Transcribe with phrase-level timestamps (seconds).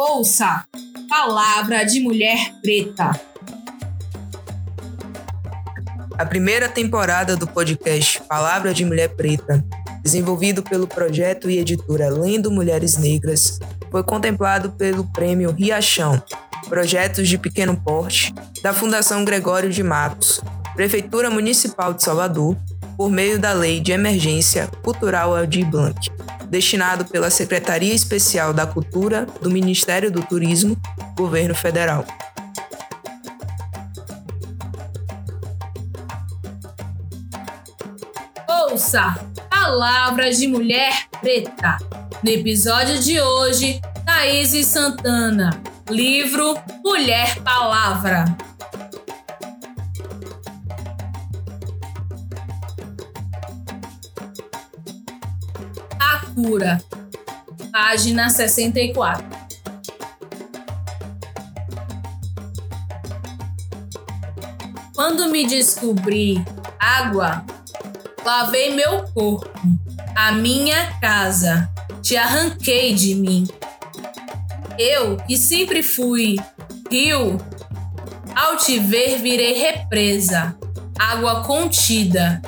[0.00, 0.64] Ouça
[1.08, 3.20] Palavra de Mulher Preta.
[6.16, 9.64] A primeira temporada do podcast Palavra de Mulher Preta,
[10.00, 13.58] desenvolvido pelo projeto e editora Lendo Mulheres Negras,
[13.90, 16.22] foi contemplado pelo Prêmio Riachão,
[16.68, 20.40] Projetos de Pequeno Porte, da Fundação Gregório de Matos,
[20.76, 22.56] Prefeitura Municipal de Salvador,
[22.96, 26.08] por meio da Lei de Emergência Cultural Aldir Blanc
[26.48, 30.76] destinado pela Secretaria Especial da Cultura do Ministério do Turismo,
[31.16, 32.04] Governo Federal.
[38.48, 39.18] Ouça
[39.50, 41.76] Palavras de Mulher Preta.
[42.22, 45.62] No episódio de hoje, Thaís Santana.
[45.90, 48.24] Livro Mulher Palavra.
[56.42, 56.80] Cura.
[57.72, 59.26] Página 64.
[64.94, 66.44] Quando me descobri
[66.78, 67.44] água,
[68.24, 69.50] lavei meu corpo,
[70.14, 71.68] a minha casa,
[72.02, 73.48] te arranquei de mim.
[74.78, 76.36] Eu, que sempre fui
[76.88, 77.36] rio,
[78.34, 80.56] ao te ver virei represa,
[80.96, 82.40] água contida,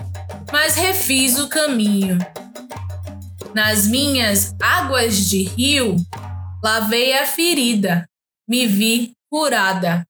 [0.53, 2.19] mas refiz o caminho.
[3.55, 5.97] Nas minhas águas de rio,
[6.63, 8.09] lavei a ferida,
[8.49, 10.07] me vi curada.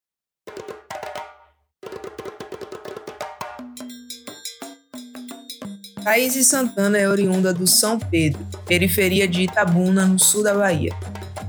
[6.04, 10.94] Thaís Santana é oriunda do São Pedro, periferia de Itabuna, no sul da Bahia.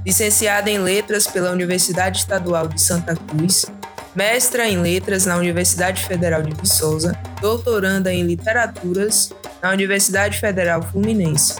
[0.05, 3.65] Licenciada em Letras pela Universidade Estadual de Santa Cruz,
[4.15, 11.55] mestra em Letras na Universidade Federal de Viçosa, doutoranda em Literaturas na Universidade Federal Fluminense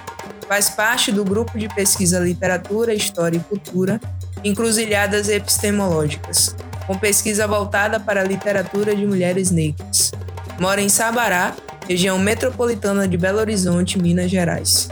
[0.51, 4.01] Faz parte do grupo de pesquisa Literatura, História e Cultura,
[4.43, 6.53] Encruzilhadas Epistemológicas,
[6.85, 10.11] com pesquisa voltada para a literatura de mulheres negras.
[10.59, 11.55] Mora em Sabará,
[11.87, 14.89] região metropolitana de Belo Horizonte, Minas Gerais.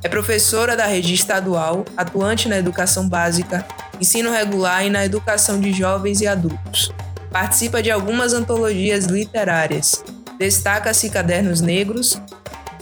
[0.00, 3.66] É professora da rede estadual, atuante na educação básica,
[4.00, 6.92] ensino regular e na educação de jovens e adultos.
[7.32, 10.04] Participa de algumas antologias literárias.
[10.38, 12.22] Destaca-se Cadernos Negros,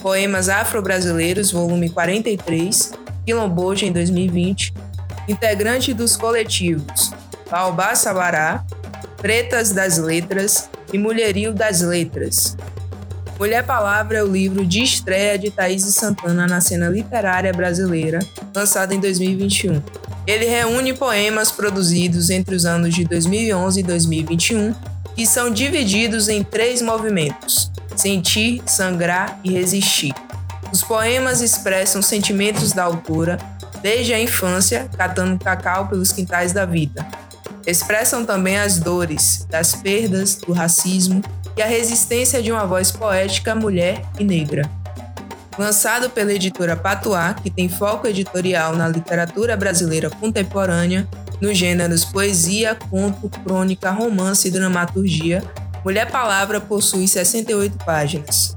[0.00, 2.92] Poemas Afro-Brasileiros, volume 43,
[3.26, 4.72] Quilomboja em 2020,
[5.28, 7.12] integrante dos coletivos
[7.50, 8.64] Baobá Sabará,
[9.16, 12.56] Pretas das Letras e Mulherio das Letras.
[13.38, 18.18] Mulher Palavra é o livro de estreia de Thaís Santana na cena literária brasileira,
[18.54, 19.80] lançado em 2021.
[20.26, 24.74] Ele reúne poemas produzidos entre os anos de 2011 e 2021,
[25.14, 30.14] que são divididos em três movimentos: sentir, sangrar e resistir.
[30.72, 33.38] Os poemas expressam sentimentos da autora
[33.82, 37.06] desde a infância, catando cacau pelos quintais da vida.
[37.66, 41.22] Expressam também as dores, das perdas, do racismo
[41.56, 44.68] e a resistência de uma voz poética mulher e negra.
[45.58, 51.06] Lançado pela editora Patuá, que tem foco editorial na literatura brasileira contemporânea,
[51.40, 55.42] nos gêneros poesia, conto, crônica, romance e dramaturgia,
[55.88, 58.54] Mulher Palavra possui 68 páginas.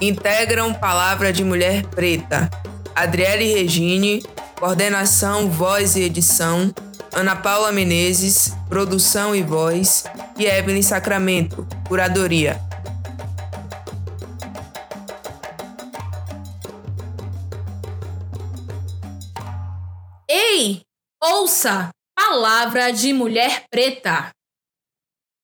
[0.00, 2.50] Integram Palavra de Mulher Preta,
[2.96, 4.20] Adriele Regine,
[4.58, 6.74] coordenação, voz e edição,
[7.14, 10.02] Ana Paula Menezes, produção e voz,
[10.36, 12.67] e Evelyn Sacramento, curadoria.
[20.58, 20.82] Ei,
[21.22, 21.90] ouça!
[22.16, 24.30] Palavra de mulher preta.